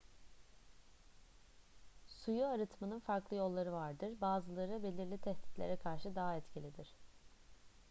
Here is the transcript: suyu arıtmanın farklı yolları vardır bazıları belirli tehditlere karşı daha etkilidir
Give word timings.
suyu 2.07 2.45
arıtmanın 2.45 2.99
farklı 2.99 3.35
yolları 3.35 3.71
vardır 3.71 4.21
bazıları 4.21 4.83
belirli 4.83 5.17
tehditlere 5.17 5.75
karşı 5.75 6.15
daha 6.15 6.35
etkilidir 6.35 6.95